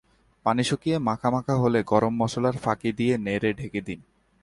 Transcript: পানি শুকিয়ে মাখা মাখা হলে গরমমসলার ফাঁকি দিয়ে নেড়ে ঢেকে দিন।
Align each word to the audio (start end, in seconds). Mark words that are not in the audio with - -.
পানি 0.45 0.63
শুকিয়ে 0.63 0.97
মাখা 0.99 1.29
মাখা 1.31 1.55
হলে 1.55 1.79
গরমমসলার 1.83 2.55
ফাঁকি 2.57 2.89
দিয়ে 2.91 3.13
নেড়ে 3.17 3.49
ঢেকে 3.53 3.81
দিন। 3.81 3.99